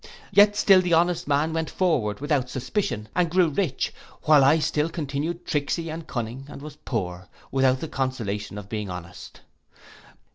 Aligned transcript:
Yet 0.31 0.55
still 0.55 0.81
the 0.81 0.93
honest 0.95 1.27
man 1.27 1.53
went 1.53 1.69
forward 1.69 2.21
without 2.21 2.49
suspicion, 2.49 3.07
and 3.15 3.29
grew 3.29 3.49
rich, 3.49 3.93
while 4.23 4.43
I 4.43 4.57
still 4.57 4.89
continued 4.89 5.45
tricksy 5.45 5.91
and 5.91 6.07
cunning, 6.07 6.45
and 6.49 6.59
was 6.59 6.75
poor, 6.77 7.27
without 7.51 7.81
the 7.81 7.87
consolation 7.87 8.57
of 8.57 8.67
being 8.67 8.89
honest. 8.89 9.41